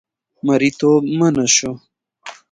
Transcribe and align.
مریتوب 0.47 1.01
منع 1.19 1.43
شو. 1.55 1.71